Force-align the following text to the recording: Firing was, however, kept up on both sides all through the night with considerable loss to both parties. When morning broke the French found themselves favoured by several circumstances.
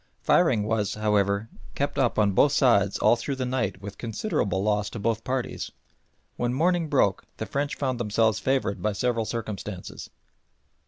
Firing 0.23 0.63
was, 0.63 0.95
however, 0.95 1.47
kept 1.75 1.99
up 1.99 2.17
on 2.17 2.31
both 2.31 2.53
sides 2.53 2.97
all 2.97 3.15
through 3.15 3.35
the 3.35 3.45
night 3.45 3.79
with 3.83 3.99
considerable 3.99 4.63
loss 4.63 4.89
to 4.89 4.97
both 4.97 5.23
parties. 5.23 5.71
When 6.37 6.55
morning 6.55 6.89
broke 6.89 7.25
the 7.37 7.45
French 7.45 7.75
found 7.75 7.99
themselves 7.99 8.39
favoured 8.39 8.81
by 8.81 8.93
several 8.93 9.25
circumstances. 9.25 10.09